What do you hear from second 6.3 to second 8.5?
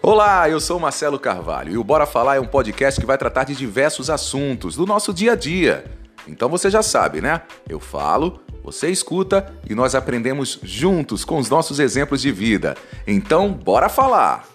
você já sabe, né? Eu falo,